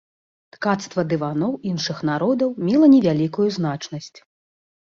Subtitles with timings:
[0.55, 4.15] Ткацтва дываноў іншых народаў мела невялікую значнасць.